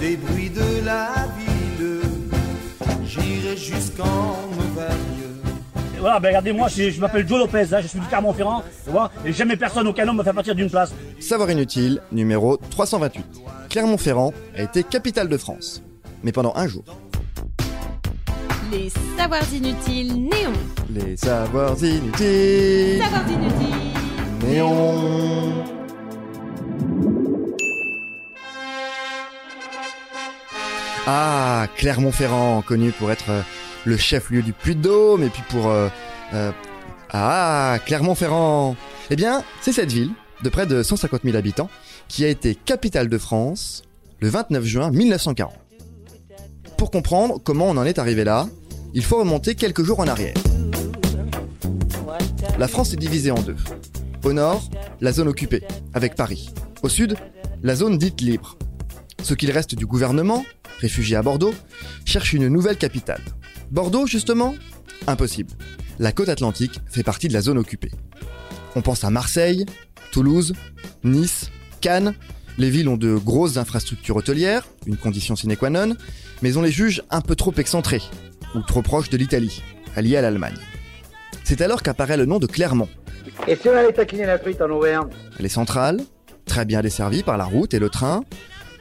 des 0.00 0.16
bruits 0.16 0.50
de 0.50 0.84
la 0.84 1.10
ville. 1.38 2.00
J'irai 3.04 3.56
jusqu'en 3.56 4.38
Auvergne. 4.58 4.96
Et 5.96 6.00
Voilà, 6.00 6.20
ben 6.20 6.28
regardez-moi, 6.28 6.68
je, 6.68 6.90
je 6.90 7.00
m'appelle 7.00 7.26
Joe 7.26 7.38
Lopez, 7.38 7.66
hein, 7.72 7.80
je 7.80 7.88
suis 7.88 7.98
du 7.98 8.06
Clermont-Ferrand, 8.06 8.62
tu 8.84 8.90
vois, 8.90 9.10
et 9.24 9.32
jamais 9.32 9.56
personne 9.56 9.86
au 9.88 9.92
canon 9.92 10.12
me 10.14 10.22
fait 10.22 10.32
partir 10.32 10.54
d'une 10.54 10.70
place. 10.70 10.92
Savoir 11.18 11.50
inutile, 11.50 12.00
numéro 12.12 12.56
328. 12.70 13.24
Clermont-Ferrand 13.70 14.32
a 14.56 14.62
été 14.62 14.82
capitale 14.84 15.28
de 15.28 15.36
France. 15.36 15.82
Mais 16.22 16.32
pendant 16.32 16.52
un 16.56 16.66
jour. 16.66 16.84
Les 18.70 18.90
savoirs 19.16 19.52
inutiles 19.52 20.14
néons. 20.14 20.52
Les 20.90 21.16
savoirs 21.16 21.82
inutiles. 21.82 23.00
Savoirs 23.02 23.30
inutiles. 23.30 24.46
Néon. 24.46 25.37
Ah, 31.10 31.68
Clermont-Ferrand, 31.78 32.60
connu 32.60 32.92
pour 32.92 33.10
être 33.10 33.30
euh, 33.30 33.40
le 33.86 33.96
chef-lieu 33.96 34.42
du 34.42 34.52
Puy-de-Dôme, 34.52 35.22
et 35.22 35.30
puis 35.30 35.40
pour... 35.48 35.68
euh, 35.68 35.88
euh, 36.34 36.52
ah, 37.08 37.78
Clermont-Ferrand 37.86 38.76
Eh 39.08 39.16
bien, 39.16 39.42
c'est 39.62 39.72
cette 39.72 39.90
ville, 39.90 40.10
de 40.42 40.50
près 40.50 40.66
de 40.66 40.82
150 40.82 41.22
000 41.24 41.34
habitants, 41.34 41.70
qui 42.08 42.26
a 42.26 42.28
été 42.28 42.54
capitale 42.54 43.08
de 43.08 43.16
France 43.16 43.84
le 44.20 44.28
29 44.28 44.62
juin 44.66 44.90
1940. 44.90 45.54
Pour 46.76 46.90
comprendre 46.90 47.40
comment 47.42 47.68
on 47.70 47.78
en 47.78 47.86
est 47.86 47.98
arrivé 47.98 48.22
là, 48.22 48.46
il 48.92 49.02
faut 49.02 49.18
remonter 49.18 49.54
quelques 49.54 49.84
jours 49.84 50.00
en 50.00 50.08
arrière. 50.08 50.34
La 52.58 52.68
France 52.68 52.92
est 52.92 52.96
divisée 52.96 53.30
en 53.30 53.40
deux. 53.40 53.56
Au 54.24 54.34
nord, 54.34 54.68
la 55.00 55.12
zone 55.12 55.28
occupée, 55.28 55.62
avec 55.94 56.16
Paris. 56.16 56.50
Au 56.82 56.90
sud, 56.90 57.16
la 57.62 57.74
zone 57.74 57.96
dite 57.96 58.20
libre. 58.20 58.58
Ce 59.22 59.32
qu'il 59.32 59.50
reste 59.50 59.74
du 59.74 59.86
gouvernement, 59.86 60.44
réfugié 60.78 61.16
à 61.16 61.22
Bordeaux, 61.22 61.54
cherche 62.04 62.32
une 62.32 62.48
nouvelle 62.48 62.76
capitale. 62.76 63.20
Bordeaux, 63.70 64.06
justement? 64.06 64.54
Impossible. 65.06 65.52
La 65.98 66.12
côte 66.12 66.28
atlantique 66.28 66.80
fait 66.86 67.02
partie 67.02 67.28
de 67.28 67.32
la 67.32 67.40
zone 67.40 67.58
occupée. 67.58 67.90
On 68.76 68.82
pense 68.82 69.04
à 69.04 69.10
Marseille, 69.10 69.66
Toulouse, 70.12 70.52
Nice, 71.04 71.50
Cannes. 71.80 72.14
Les 72.56 72.70
villes 72.70 72.88
ont 72.88 72.96
de 72.96 73.16
grosses 73.16 73.56
infrastructures 73.56 74.16
hôtelières, 74.16 74.66
une 74.86 74.96
condition 74.96 75.36
sine 75.36 75.56
qua 75.56 75.70
non, 75.70 75.96
mais 76.42 76.56
on 76.56 76.62
les 76.62 76.72
juge 76.72 77.02
un 77.10 77.20
peu 77.20 77.36
trop 77.36 77.54
excentrées, 77.56 78.02
ou 78.54 78.60
trop 78.60 78.82
proches 78.82 79.10
de 79.10 79.16
l'Italie, 79.16 79.62
alliée 79.94 80.16
à 80.16 80.22
l'Allemagne. 80.22 80.56
C'est 81.44 81.60
alors 81.60 81.82
qu'apparaît 81.82 82.16
le 82.16 82.26
nom 82.26 82.38
de 82.38 82.46
Clermont. 82.46 82.88
Et 83.46 83.56
si 83.56 83.68
on 83.68 83.76
allait 83.76 83.92
taquiner 83.92 84.26
la 84.26 84.38
truite 84.38 84.60
en 84.60 84.70
Auvergne? 84.70 85.08
Elle 85.38 85.46
est 85.46 85.50
centrale, 85.50 86.00
très 86.46 86.64
bien 86.64 86.80
desservie 86.80 87.22
par 87.22 87.36
la 87.36 87.44
route 87.44 87.74
et 87.74 87.78
le 87.78 87.88
train. 87.88 88.24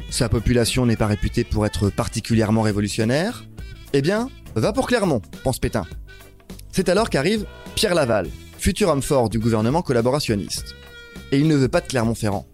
Sa 0.09 0.30
population 0.30 0.86
n'est 0.86 0.95
pas 0.95 1.08
réputée 1.08 1.44
pour 1.44 1.66
être 1.66 1.90
particulièrement 1.90 2.62
révolutionnaire. 2.62 3.45
Eh 3.94 4.02
bien, 4.02 4.30
va 4.56 4.73
pour 4.73 4.88
Clermont, 4.88 5.22
pense 5.44 5.59
Pétain. 5.59 5.86
C'est 6.72 6.90
alors 6.90 7.09
qu'arrive 7.09 7.45
Pierre 7.76 7.95
Laval, 7.95 8.28
futur 8.58 8.90
homme 8.90 9.02
fort 9.02 9.30
du 9.30 9.40
gouvernement 9.40 9.81
collaborationniste. 9.81 10.75
Et 11.31 11.40
il 11.40 11.48
ne 11.48 11.56
veut 11.56 11.68
pas 11.68 11.81
de 11.81 11.88
Clermont-Ferrand. 11.88 12.48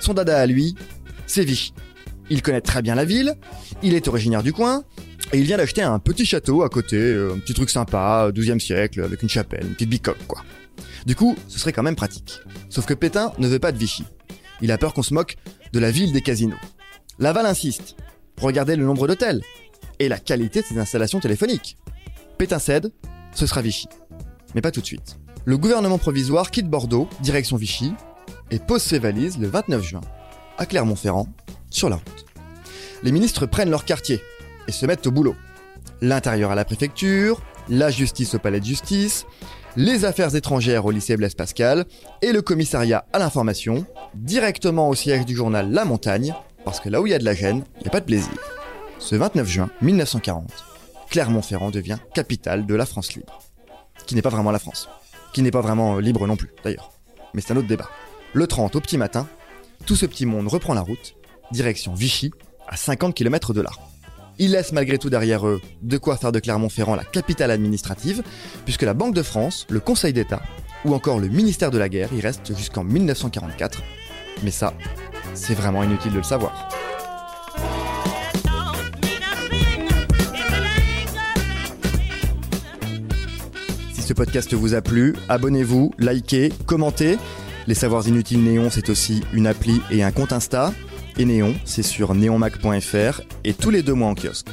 Son 0.00 0.14
dada 0.14 0.38
à 0.38 0.46
lui, 0.46 0.74
c'est 1.26 1.44
Vichy. 1.44 1.74
Il 2.30 2.42
connaît 2.42 2.60
très 2.60 2.82
bien 2.82 2.94
la 2.94 3.04
ville, 3.04 3.34
il 3.82 3.94
est 3.94 4.08
originaire 4.08 4.42
du 4.42 4.52
coin, 4.52 4.84
et 5.32 5.38
il 5.38 5.44
vient 5.44 5.58
d'acheter 5.58 5.82
un 5.82 5.98
petit 5.98 6.24
château 6.24 6.62
à 6.62 6.68
côté, 6.68 6.96
euh, 6.96 7.34
un 7.34 7.38
petit 7.38 7.54
truc 7.54 7.70
sympa, 7.70 8.30
12e 8.32 8.60
siècle, 8.60 9.02
avec 9.02 9.22
une 9.22 9.28
chapelle, 9.28 9.66
une 9.66 9.74
petite 9.74 9.90
bicoque, 9.90 10.26
quoi. 10.26 10.42
Du 11.06 11.14
coup, 11.14 11.36
ce 11.48 11.58
serait 11.58 11.72
quand 11.72 11.82
même 11.82 11.96
pratique. 11.96 12.40
Sauf 12.68 12.86
que 12.86 12.94
Pétain 12.94 13.32
ne 13.38 13.48
veut 13.48 13.58
pas 13.58 13.72
de 13.72 13.78
Vichy. 13.78 14.04
Il 14.60 14.70
a 14.72 14.78
peur 14.78 14.92
qu'on 14.92 15.02
se 15.02 15.14
moque 15.14 15.36
de 15.72 15.78
la 15.78 15.90
ville 15.90 16.12
des 16.12 16.20
casinos. 16.20 16.56
Laval 17.18 17.46
insiste. 17.46 17.96
Regardez 18.40 18.76
le 18.76 18.84
nombre 18.84 19.06
d'hôtels 19.06 19.42
et 19.98 20.08
la 20.08 20.18
qualité 20.18 20.62
de 20.62 20.66
ses 20.66 20.78
installations 20.78 21.20
téléphoniques. 21.20 21.76
Pétain 22.38 22.58
cède, 22.58 22.92
ce 23.34 23.46
sera 23.46 23.60
Vichy. 23.60 23.88
Mais 24.54 24.62
pas 24.62 24.70
tout 24.70 24.80
de 24.80 24.86
suite. 24.86 25.18
Le 25.44 25.56
gouvernement 25.58 25.98
provisoire 25.98 26.50
quitte 26.50 26.68
Bordeaux, 26.68 27.08
direction 27.20 27.56
Vichy, 27.56 27.92
et 28.50 28.58
pose 28.58 28.82
ses 28.82 28.98
valises 28.98 29.38
le 29.38 29.46
29 29.46 29.82
juin, 29.82 30.00
à 30.58 30.66
Clermont-Ferrand, 30.66 31.28
sur 31.70 31.88
la 31.88 31.96
route. 31.96 32.24
Les 33.02 33.12
ministres 33.12 33.46
prennent 33.46 33.70
leur 33.70 33.84
quartier 33.84 34.20
et 34.68 34.72
se 34.72 34.86
mettent 34.86 35.06
au 35.06 35.10
boulot. 35.10 35.36
L'intérieur 36.00 36.50
à 36.50 36.54
la 36.54 36.64
préfecture, 36.64 37.40
la 37.68 37.90
justice 37.90 38.34
au 38.34 38.38
palais 38.38 38.60
de 38.60 38.64
justice, 38.64 39.26
les 39.76 40.04
affaires 40.04 40.34
étrangères 40.34 40.84
au 40.84 40.90
lycée 40.90 41.16
Blaise 41.16 41.34
Pascal 41.34 41.84
et 42.22 42.32
le 42.32 42.42
commissariat 42.42 43.04
à 43.12 43.18
l'information, 43.18 43.86
directement 44.14 44.88
au 44.88 44.94
siège 44.94 45.24
du 45.24 45.36
journal 45.36 45.70
La 45.70 45.84
Montagne, 45.84 46.34
parce 46.64 46.80
que 46.80 46.88
là 46.88 47.00
où 47.00 47.06
il 47.06 47.10
y 47.10 47.14
a 47.14 47.18
de 47.18 47.24
la 47.24 47.34
gêne, 47.34 47.64
il 47.76 47.82
n'y 47.82 47.88
a 47.88 47.90
pas 47.90 48.00
de 48.00 48.06
plaisir. 48.06 48.32
Ce 48.98 49.14
29 49.14 49.48
juin 49.48 49.70
1940, 49.80 50.50
Clermont-Ferrand 51.10 51.70
devient 51.70 51.98
capitale 52.14 52.66
de 52.66 52.74
la 52.74 52.86
France 52.86 53.14
libre. 53.14 53.40
Qui 54.06 54.14
n'est 54.14 54.22
pas 54.22 54.28
vraiment 54.28 54.50
la 54.50 54.58
France. 54.58 54.88
Qui 55.32 55.42
n'est 55.42 55.50
pas 55.50 55.60
vraiment 55.60 55.96
euh, 55.96 56.00
libre 56.00 56.26
non 56.26 56.36
plus, 56.36 56.50
d'ailleurs. 56.64 56.92
Mais 57.32 57.40
c'est 57.40 57.52
un 57.52 57.56
autre 57.56 57.68
débat. 57.68 57.88
Le 58.32 58.46
30 58.46 58.76
au 58.76 58.80
petit 58.80 58.98
matin, 58.98 59.28
tout 59.86 59.96
ce 59.96 60.06
petit 60.06 60.26
monde 60.26 60.48
reprend 60.48 60.74
la 60.74 60.80
route, 60.80 61.14
direction 61.52 61.94
Vichy, 61.94 62.32
à 62.68 62.76
50 62.76 63.14
km 63.14 63.54
de 63.54 63.60
là. 63.60 63.70
Ils 64.42 64.52
laissent 64.52 64.72
malgré 64.72 64.96
tout 64.96 65.10
derrière 65.10 65.46
eux 65.46 65.60
de 65.82 65.98
quoi 65.98 66.16
faire 66.16 66.32
de 66.32 66.38
Clermont-Ferrand 66.38 66.94
la 66.94 67.04
capitale 67.04 67.50
administrative, 67.50 68.22
puisque 68.64 68.80
la 68.80 68.94
Banque 68.94 69.14
de 69.14 69.22
France, 69.22 69.66
le 69.68 69.80
Conseil 69.80 70.14
d'État 70.14 70.40
ou 70.86 70.94
encore 70.94 71.20
le 71.20 71.28
ministère 71.28 71.70
de 71.70 71.76
la 71.76 71.90
Guerre 71.90 72.08
y 72.14 72.22
restent 72.22 72.56
jusqu'en 72.56 72.82
1944. 72.82 73.82
Mais 74.42 74.50
ça, 74.50 74.72
c'est 75.34 75.52
vraiment 75.52 75.82
inutile 75.82 76.12
de 76.12 76.16
le 76.16 76.22
savoir. 76.22 76.70
Si 83.92 84.00
ce 84.00 84.14
podcast 84.14 84.54
vous 84.54 84.72
a 84.72 84.80
plu, 84.80 85.14
abonnez-vous, 85.28 85.92
likez, 85.98 86.50
commentez. 86.64 87.18
Les 87.66 87.74
Savoirs 87.74 88.08
Inutiles 88.08 88.42
Néon, 88.42 88.70
c'est 88.70 88.88
aussi 88.88 89.22
une 89.34 89.46
appli 89.46 89.82
et 89.90 90.02
un 90.02 90.12
compte 90.12 90.32
Insta. 90.32 90.72
Et 91.20 91.26
Néon, 91.26 91.54
c'est 91.66 91.82
sur 91.82 92.14
neonmac.fr 92.14 93.20
et 93.44 93.52
tous 93.52 93.68
les 93.68 93.82
deux 93.82 93.92
mois 93.92 94.08
en 94.08 94.14
kiosque. 94.14 94.48